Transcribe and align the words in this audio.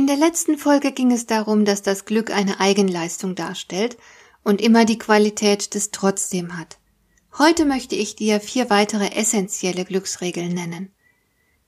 In 0.00 0.06
der 0.06 0.16
letzten 0.16 0.56
Folge 0.56 0.92
ging 0.92 1.12
es 1.12 1.26
darum, 1.26 1.66
dass 1.66 1.82
das 1.82 2.06
Glück 2.06 2.30
eine 2.30 2.58
Eigenleistung 2.58 3.34
darstellt 3.34 3.98
und 4.42 4.62
immer 4.62 4.86
die 4.86 4.96
Qualität 4.96 5.74
des 5.74 5.90
Trotzdem 5.90 6.56
hat. 6.56 6.78
Heute 7.36 7.66
möchte 7.66 7.96
ich 7.96 8.16
dir 8.16 8.40
vier 8.40 8.70
weitere 8.70 9.10
essentielle 9.10 9.84
Glücksregeln 9.84 10.54
nennen. 10.54 10.90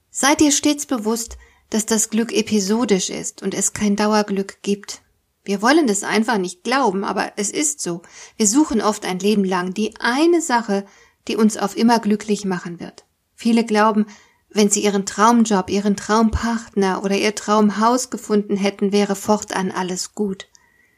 Sei 0.08 0.34
dir 0.34 0.50
stets 0.50 0.86
bewusst, 0.86 1.36
dass 1.68 1.84
das 1.84 2.08
Glück 2.08 2.32
episodisch 2.32 3.10
ist 3.10 3.42
und 3.42 3.52
es 3.52 3.74
kein 3.74 3.96
Dauerglück 3.96 4.62
gibt. 4.62 5.02
Wir 5.44 5.60
wollen 5.60 5.86
es 5.90 6.02
einfach 6.02 6.38
nicht 6.38 6.64
glauben, 6.64 7.04
aber 7.04 7.34
es 7.36 7.50
ist 7.50 7.82
so. 7.82 8.00
Wir 8.38 8.46
suchen 8.46 8.80
oft 8.80 9.04
ein 9.04 9.18
Leben 9.18 9.44
lang 9.44 9.74
die 9.74 9.94
eine 10.00 10.40
Sache, 10.40 10.86
die 11.28 11.36
uns 11.36 11.58
auf 11.58 11.76
immer 11.76 11.98
glücklich 11.98 12.46
machen 12.46 12.80
wird. 12.80 13.04
Viele 13.34 13.66
glauben, 13.66 14.06
wenn 14.54 14.70
sie 14.70 14.84
ihren 14.84 15.06
Traumjob, 15.06 15.70
ihren 15.70 15.96
Traumpartner 15.96 17.02
oder 17.02 17.16
ihr 17.16 17.34
Traumhaus 17.34 18.10
gefunden 18.10 18.56
hätten, 18.56 18.92
wäre 18.92 19.16
fortan 19.16 19.70
alles 19.70 20.14
gut. 20.14 20.48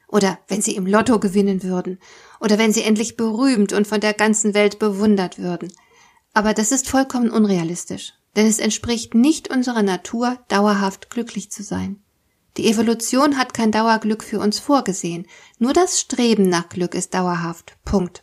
Oder 0.08 0.38
wenn 0.48 0.62
sie 0.62 0.76
im 0.76 0.86
Lotto 0.86 1.18
gewinnen 1.18 1.62
würden. 1.62 1.98
Oder 2.40 2.58
wenn 2.58 2.72
sie 2.72 2.82
endlich 2.82 3.16
berühmt 3.16 3.72
und 3.72 3.86
von 3.86 4.00
der 4.00 4.14
ganzen 4.14 4.54
Welt 4.54 4.78
bewundert 4.78 5.38
würden. 5.38 5.72
Aber 6.32 6.54
das 6.54 6.72
ist 6.72 6.88
vollkommen 6.88 7.30
unrealistisch. 7.30 8.12
Denn 8.36 8.46
es 8.46 8.58
entspricht 8.58 9.14
nicht 9.14 9.50
unserer 9.50 9.82
Natur, 9.82 10.38
dauerhaft 10.48 11.10
glücklich 11.10 11.50
zu 11.50 11.62
sein. 11.62 12.02
Die 12.56 12.68
Evolution 12.68 13.36
hat 13.36 13.54
kein 13.54 13.72
Dauerglück 13.72 14.22
für 14.22 14.38
uns 14.38 14.58
vorgesehen. 14.58 15.26
Nur 15.58 15.72
das 15.72 16.00
Streben 16.00 16.48
nach 16.48 16.68
Glück 16.68 16.94
ist 16.94 17.14
dauerhaft. 17.14 17.76
Punkt. 17.84 18.22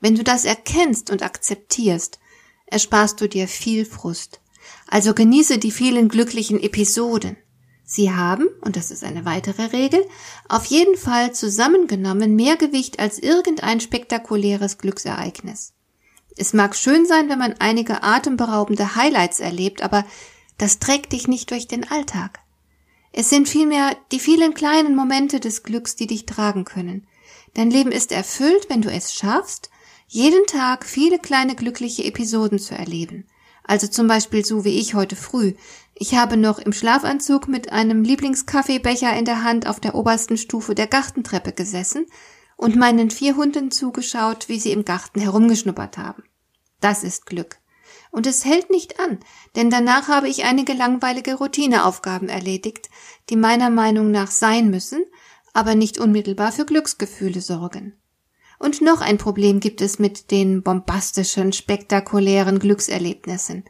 Wenn 0.00 0.14
du 0.14 0.24
das 0.24 0.44
erkennst 0.44 1.10
und 1.10 1.22
akzeptierst, 1.22 2.18
ersparst 2.66 3.20
du 3.20 3.28
dir 3.28 3.46
viel 3.46 3.84
Frust. 3.84 4.39
Also 4.86 5.14
genieße 5.14 5.58
die 5.58 5.70
vielen 5.70 6.08
glücklichen 6.08 6.60
Episoden. 6.60 7.36
Sie 7.84 8.12
haben, 8.12 8.46
und 8.60 8.76
das 8.76 8.90
ist 8.90 9.02
eine 9.02 9.24
weitere 9.24 9.64
Regel, 9.64 10.06
auf 10.48 10.64
jeden 10.66 10.96
Fall 10.96 11.34
zusammengenommen 11.34 12.36
mehr 12.36 12.56
Gewicht 12.56 13.00
als 13.00 13.18
irgendein 13.18 13.80
spektakuläres 13.80 14.78
Glücksereignis. 14.78 15.72
Es 16.36 16.52
mag 16.52 16.76
schön 16.76 17.04
sein, 17.06 17.28
wenn 17.28 17.38
man 17.38 17.54
einige 17.58 18.02
atemberaubende 18.02 18.94
Highlights 18.94 19.40
erlebt, 19.40 19.82
aber 19.82 20.04
das 20.56 20.78
trägt 20.78 21.12
dich 21.12 21.26
nicht 21.26 21.50
durch 21.50 21.66
den 21.66 21.90
Alltag. 21.90 22.38
Es 23.12 23.28
sind 23.28 23.48
vielmehr 23.48 23.96
die 24.12 24.20
vielen 24.20 24.54
kleinen 24.54 24.94
Momente 24.94 25.40
des 25.40 25.64
Glücks, 25.64 25.96
die 25.96 26.06
dich 26.06 26.26
tragen 26.26 26.64
können. 26.64 27.06
Dein 27.54 27.70
Leben 27.70 27.90
ist 27.90 28.12
erfüllt, 28.12 28.66
wenn 28.68 28.82
du 28.82 28.90
es 28.90 29.14
schaffst, 29.14 29.70
jeden 30.06 30.46
Tag 30.46 30.84
viele 30.86 31.18
kleine 31.18 31.56
glückliche 31.56 32.04
Episoden 32.04 32.58
zu 32.58 32.74
erleben. 32.74 33.26
Also 33.64 33.86
zum 33.86 34.08
Beispiel 34.08 34.44
so 34.44 34.64
wie 34.64 34.78
ich 34.78 34.94
heute 34.94 35.16
früh. 35.16 35.54
Ich 35.94 36.14
habe 36.14 36.36
noch 36.36 36.58
im 36.58 36.72
Schlafanzug 36.72 37.46
mit 37.46 37.72
einem 37.72 38.02
Lieblingskaffeebecher 38.04 39.14
in 39.16 39.24
der 39.24 39.44
Hand 39.44 39.66
auf 39.66 39.80
der 39.80 39.94
obersten 39.94 40.36
Stufe 40.36 40.74
der 40.74 40.86
Gartentreppe 40.86 41.52
gesessen 41.52 42.06
und 42.56 42.76
meinen 42.76 43.10
vier 43.10 43.36
Hunden 43.36 43.70
zugeschaut, 43.70 44.48
wie 44.48 44.58
sie 44.58 44.72
im 44.72 44.84
Garten 44.84 45.20
herumgeschnuppert 45.20 45.98
haben. 45.98 46.22
Das 46.80 47.04
ist 47.04 47.26
Glück. 47.26 47.58
Und 48.10 48.26
es 48.26 48.44
hält 48.44 48.70
nicht 48.70 48.98
an, 48.98 49.20
denn 49.56 49.70
danach 49.70 50.08
habe 50.08 50.28
ich 50.28 50.44
einige 50.44 50.72
langweilige 50.72 51.34
Routineaufgaben 51.34 52.28
erledigt, 52.28 52.90
die 53.28 53.36
meiner 53.36 53.70
Meinung 53.70 54.10
nach 54.10 54.30
sein 54.30 54.70
müssen, 54.70 55.04
aber 55.52 55.74
nicht 55.74 55.98
unmittelbar 55.98 56.52
für 56.52 56.64
Glücksgefühle 56.64 57.40
sorgen. 57.40 57.99
Und 58.60 58.82
noch 58.82 59.00
ein 59.00 59.16
Problem 59.16 59.58
gibt 59.58 59.80
es 59.80 59.98
mit 59.98 60.30
den 60.30 60.62
bombastischen, 60.62 61.54
spektakulären 61.54 62.58
Glückserlebnissen. 62.58 63.64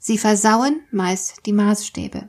Sie 0.00 0.18
versauen 0.18 0.80
meist 0.90 1.46
die 1.46 1.52
Maßstäbe. 1.52 2.28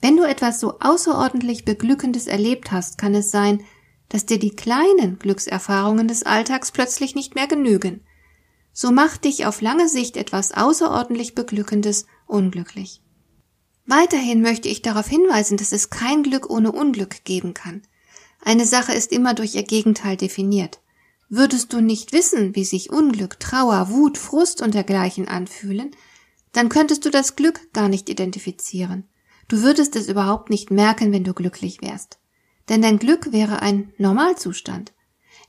Wenn 0.00 0.16
du 0.16 0.22
etwas 0.22 0.60
so 0.60 0.78
außerordentlich 0.78 1.64
Beglückendes 1.64 2.28
erlebt 2.28 2.70
hast, 2.70 2.96
kann 2.96 3.12
es 3.16 3.32
sein, 3.32 3.64
dass 4.08 4.24
dir 4.24 4.38
die 4.38 4.54
kleinen 4.54 5.18
Glückserfahrungen 5.18 6.06
des 6.06 6.22
Alltags 6.22 6.70
plötzlich 6.70 7.16
nicht 7.16 7.34
mehr 7.34 7.48
genügen. 7.48 8.02
So 8.72 8.92
macht 8.92 9.24
dich 9.24 9.44
auf 9.44 9.60
lange 9.60 9.88
Sicht 9.88 10.16
etwas 10.16 10.52
außerordentlich 10.52 11.34
Beglückendes 11.34 12.06
unglücklich. 12.28 13.02
Weiterhin 13.84 14.42
möchte 14.42 14.68
ich 14.68 14.80
darauf 14.80 15.08
hinweisen, 15.08 15.56
dass 15.56 15.72
es 15.72 15.90
kein 15.90 16.22
Glück 16.22 16.48
ohne 16.48 16.70
Unglück 16.70 17.24
geben 17.24 17.52
kann. 17.52 17.82
Eine 18.44 18.64
Sache 18.64 18.92
ist 18.92 19.10
immer 19.10 19.34
durch 19.34 19.56
ihr 19.56 19.64
Gegenteil 19.64 20.16
definiert. 20.16 20.78
Würdest 21.28 21.72
du 21.74 21.80
nicht 21.80 22.12
wissen, 22.12 22.54
wie 22.54 22.64
sich 22.64 22.90
Unglück, 22.90 23.38
Trauer, 23.38 23.90
Wut, 23.90 24.16
Frust 24.16 24.62
und 24.62 24.74
dergleichen 24.74 25.28
anfühlen, 25.28 25.90
dann 26.52 26.70
könntest 26.70 27.04
du 27.04 27.10
das 27.10 27.36
Glück 27.36 27.72
gar 27.74 27.88
nicht 27.88 28.08
identifizieren. 28.08 29.04
Du 29.46 29.62
würdest 29.62 29.94
es 29.96 30.08
überhaupt 30.08 30.48
nicht 30.48 30.70
merken, 30.70 31.12
wenn 31.12 31.24
du 31.24 31.34
glücklich 31.34 31.82
wärst. 31.82 32.18
Denn 32.68 32.80
dein 32.80 32.98
Glück 32.98 33.32
wäre 33.32 33.60
ein 33.60 33.92
Normalzustand. 33.98 34.92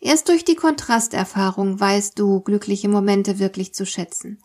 Erst 0.01 0.29
durch 0.29 0.45
die 0.45 0.55
Kontrasterfahrung 0.55 1.79
weißt 1.79 2.17
du 2.19 2.41
glückliche 2.41 2.89
Momente 2.89 3.39
wirklich 3.39 3.73
zu 3.73 3.85
schätzen. 3.85 4.41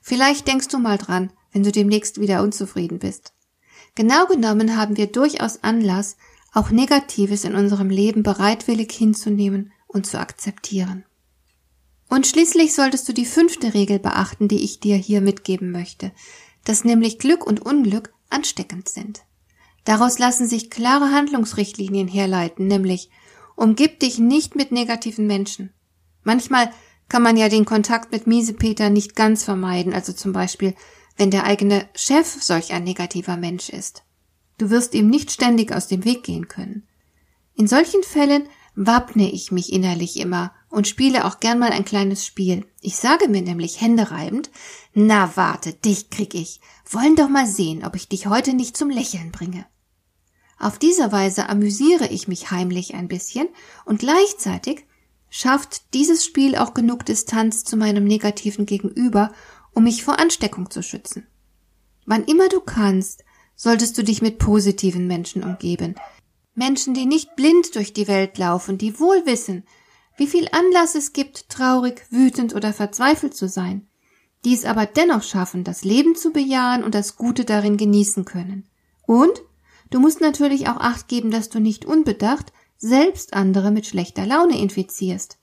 Vielleicht 0.00 0.46
denkst 0.46 0.68
du 0.68 0.78
mal 0.78 0.98
dran, 0.98 1.32
wenn 1.52 1.64
du 1.64 1.72
demnächst 1.72 2.20
wieder 2.20 2.42
unzufrieden 2.42 2.98
bist. 2.98 3.32
Genau 3.94 4.26
genommen 4.26 4.76
haben 4.76 4.96
wir 4.96 5.08
durchaus 5.08 5.62
Anlass, 5.62 6.16
auch 6.52 6.70
Negatives 6.70 7.44
in 7.44 7.54
unserem 7.54 7.90
Leben 7.90 8.22
bereitwillig 8.22 8.92
hinzunehmen 8.92 9.72
und 9.88 10.06
zu 10.06 10.20
akzeptieren. 10.20 11.04
Und 12.08 12.26
schließlich 12.26 12.74
solltest 12.74 13.08
du 13.08 13.12
die 13.12 13.26
fünfte 13.26 13.74
Regel 13.74 13.98
beachten, 13.98 14.48
die 14.48 14.62
ich 14.62 14.80
dir 14.80 14.96
hier 14.96 15.20
mitgeben 15.20 15.70
möchte, 15.70 16.12
dass 16.64 16.84
nämlich 16.84 17.18
Glück 17.18 17.46
und 17.46 17.60
Unglück 17.60 18.12
ansteckend 18.30 18.88
sind. 18.88 19.24
Daraus 19.84 20.18
lassen 20.18 20.46
sich 20.46 20.70
klare 20.70 21.12
Handlungsrichtlinien 21.12 22.08
herleiten, 22.08 22.66
nämlich 22.66 23.10
umgib 23.56 24.00
dich 24.00 24.18
nicht 24.18 24.54
mit 24.54 24.70
negativen 24.70 25.26
Menschen. 25.26 25.72
Manchmal 26.22 26.70
kann 27.08 27.22
man 27.22 27.36
ja 27.36 27.48
den 27.48 27.64
Kontakt 27.64 28.12
mit 28.12 28.26
Miesepeter 28.26 28.90
nicht 28.90 29.16
ganz 29.16 29.44
vermeiden, 29.44 29.94
also 29.94 30.12
zum 30.12 30.32
Beispiel, 30.32 30.74
wenn 31.16 31.30
der 31.30 31.44
eigene 31.44 31.88
Chef 31.94 32.42
solch 32.42 32.72
ein 32.72 32.84
negativer 32.84 33.36
Mensch 33.36 33.70
ist. 33.70 34.04
Du 34.58 34.70
wirst 34.70 34.94
ihm 34.94 35.08
nicht 35.08 35.30
ständig 35.30 35.72
aus 35.72 35.88
dem 35.88 36.04
Weg 36.04 36.22
gehen 36.22 36.48
können. 36.48 36.86
In 37.54 37.66
solchen 37.66 38.02
Fällen 38.02 38.48
wappne 38.78 39.28
ich 39.32 39.50
mich 39.50 39.72
innerlich 39.72 40.18
immer 40.18 40.52
und 40.68 40.86
spiele 40.86 41.24
auch 41.24 41.40
gern 41.40 41.58
mal 41.58 41.72
ein 41.72 41.84
kleines 41.84 42.24
Spiel. 42.24 42.64
Ich 42.80 42.94
sage 42.96 43.28
mir 43.28 43.42
nämlich 43.42 43.80
händereibend, 43.80 44.50
na 44.94 45.36
warte, 45.36 45.72
dich 45.72 46.10
krieg 46.10 46.32
ich. 46.34 46.60
Wollen 46.88 47.16
doch 47.16 47.28
mal 47.28 47.46
sehen, 47.46 47.84
ob 47.84 47.96
ich 47.96 48.08
dich 48.08 48.28
heute 48.28 48.54
nicht 48.54 48.76
zum 48.76 48.88
Lächeln 48.88 49.32
bringe. 49.32 49.66
Auf 50.60 50.78
diese 50.78 51.10
Weise 51.10 51.48
amüsiere 51.48 52.06
ich 52.06 52.28
mich 52.28 52.52
heimlich 52.52 52.94
ein 52.94 53.08
bisschen 53.08 53.48
und 53.84 53.98
gleichzeitig 53.98 54.86
schafft 55.28 55.92
dieses 55.92 56.24
Spiel 56.24 56.54
auch 56.56 56.72
genug 56.72 57.04
Distanz 57.04 57.64
zu 57.64 57.76
meinem 57.76 58.04
negativen 58.04 58.64
Gegenüber, 58.64 59.32
um 59.72 59.84
mich 59.84 60.04
vor 60.04 60.20
Ansteckung 60.20 60.70
zu 60.70 60.84
schützen. 60.84 61.26
Wann 62.06 62.24
immer 62.24 62.48
du 62.48 62.60
kannst, 62.60 63.24
solltest 63.56 63.98
du 63.98 64.04
dich 64.04 64.22
mit 64.22 64.38
positiven 64.38 65.08
Menschen 65.08 65.42
umgeben, 65.42 65.96
Menschen, 66.58 66.92
die 66.92 67.06
nicht 67.06 67.36
blind 67.36 67.74
durch 67.74 67.92
die 67.92 68.08
Welt 68.08 68.36
laufen, 68.36 68.76
die 68.76 68.98
wohl 69.00 69.24
wissen, 69.24 69.64
wie 70.16 70.26
viel 70.26 70.48
Anlass 70.50 70.94
es 70.96 71.12
gibt, 71.12 71.48
traurig, 71.48 72.04
wütend 72.10 72.54
oder 72.54 72.72
verzweifelt 72.72 73.34
zu 73.34 73.48
sein, 73.48 73.86
die 74.44 74.52
es 74.52 74.64
aber 74.64 74.84
dennoch 74.84 75.22
schaffen, 75.22 75.64
das 75.64 75.84
Leben 75.84 76.16
zu 76.16 76.32
bejahen 76.32 76.82
und 76.82 76.94
das 76.94 77.16
Gute 77.16 77.44
darin 77.44 77.76
genießen 77.76 78.24
können. 78.24 78.68
Und 79.06 79.42
du 79.90 80.00
musst 80.00 80.20
natürlich 80.20 80.68
auch 80.68 80.78
acht 80.78 81.08
geben, 81.08 81.30
dass 81.30 81.48
du 81.48 81.60
nicht 81.60 81.84
unbedacht 81.84 82.52
selbst 82.76 83.34
andere 83.34 83.70
mit 83.70 83.86
schlechter 83.86 84.26
Laune 84.26 84.58
infizierst. 84.58 85.38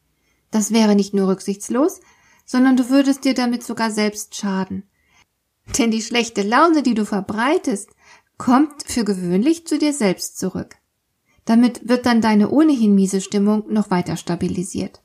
Das 0.52 0.72
wäre 0.72 0.96
nicht 0.96 1.14
nur 1.14 1.30
rücksichtslos, 1.30 2.02
sondern 2.46 2.78
du 2.78 2.90
würdest 2.90 3.26
dir 3.26 3.34
damit 3.34 3.64
sogar 3.64 3.92
selbst 3.92 4.36
schaden. 4.36 4.84
Denn 5.78 5.92
die 5.92 6.02
schlechte 6.02 6.44
Laune, 6.44 6.84
die 6.84 6.94
du 6.94 7.06
verbreitest, 7.06 7.90
kommt 8.38 8.84
für 8.86 9.04
gewöhnlich 9.04 9.66
zu 9.66 9.80
dir 9.80 9.94
selbst 9.94 10.38
zurück. 10.38 10.76
Damit 11.46 11.88
wird 11.88 12.06
dann 12.06 12.22
deine 12.22 12.50
ohnehin 12.50 12.96
miese 12.96 13.22
Stimmung 13.22 13.72
noch 13.72 13.92
weiter 13.92 14.18
stabilisiert. 14.18 15.02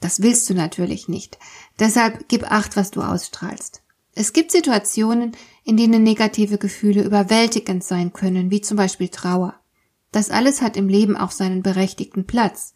Das 0.00 0.22
willst 0.22 0.48
du 0.48 0.54
natürlich 0.54 1.08
nicht. 1.08 1.38
Deshalb 1.78 2.28
gib 2.28 2.50
acht, 2.50 2.76
was 2.76 2.90
du 2.90 3.02
ausstrahlst. 3.02 3.82
Es 4.14 4.32
gibt 4.32 4.50
Situationen, 4.50 5.32
in 5.64 5.76
denen 5.76 6.02
negative 6.02 6.58
Gefühle 6.58 7.02
überwältigend 7.02 7.84
sein 7.84 8.12
können, 8.12 8.50
wie 8.50 8.60
zum 8.60 8.76
Beispiel 8.76 9.08
Trauer. 9.08 9.54
Das 10.12 10.30
alles 10.30 10.62
hat 10.62 10.76
im 10.76 10.88
Leben 10.88 11.16
auch 11.16 11.30
seinen 11.30 11.62
berechtigten 11.62 12.26
Platz. 12.26 12.74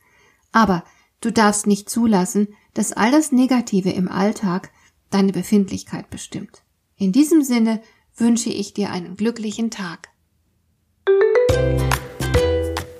Aber 0.52 0.84
du 1.20 1.32
darfst 1.32 1.66
nicht 1.66 1.90
zulassen, 1.90 2.48
dass 2.74 2.92
alles 2.92 3.32
Negative 3.32 3.90
im 3.90 4.08
Alltag 4.08 4.70
deine 5.10 5.32
Befindlichkeit 5.32 6.10
bestimmt. 6.10 6.62
In 6.96 7.12
diesem 7.12 7.42
Sinne 7.42 7.82
wünsche 8.16 8.50
ich 8.50 8.74
dir 8.74 8.90
einen 8.90 9.16
glücklichen 9.16 9.70
Tag. 9.70 10.10